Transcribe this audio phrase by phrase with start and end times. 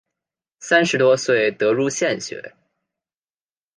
[0.59, 2.55] 三十多岁得入县学。